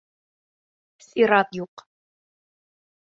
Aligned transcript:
Сират 1.07 1.53
юҡ. 1.61 1.85